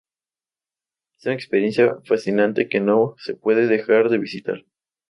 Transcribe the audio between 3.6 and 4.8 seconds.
dejar de visitar.